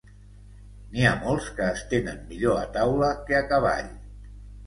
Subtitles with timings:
[0.93, 3.93] N'hi ha molts que es tenen millor a taula que a cavall.